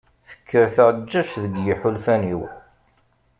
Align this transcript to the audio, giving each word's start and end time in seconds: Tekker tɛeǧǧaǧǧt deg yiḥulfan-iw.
Tekker 0.29 0.65
tɛeǧǧaǧǧt 0.75 1.35
deg 1.43 1.53
yiḥulfan-iw. 1.65 2.41